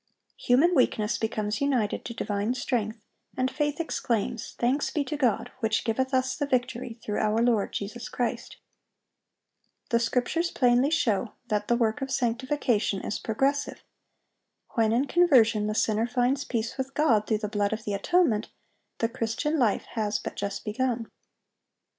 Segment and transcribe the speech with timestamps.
[0.37, 3.05] Human weakness becomes united to divine strength,
[3.37, 7.71] and faith exclaims, "Thanks be to God, which giveth us the victory through our Lord
[7.71, 13.83] Jesus Christ."(800) The Scriptures plainly show that the work of sanctification is progressive.
[14.71, 18.49] When in conversion the sinner finds peace with God through the blood of the atonement,
[18.97, 21.11] the Christian life has but just begun.